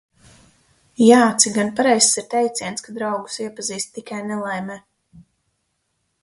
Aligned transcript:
Jā, 1.01 1.17
cik 1.43 1.53
gan 1.57 1.69
pareizs 1.79 2.17
ir 2.21 2.25
teiciens, 2.31 2.85
ka 2.87 2.95
draugus 2.97 3.37
iepazīst 3.45 3.93
tikai 3.99 4.23
nelaimē. 4.33 4.81